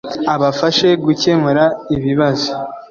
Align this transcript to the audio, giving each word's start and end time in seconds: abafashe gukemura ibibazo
abafashe 0.33 0.87
gukemura 1.05 1.63
ibibazo 1.95 2.49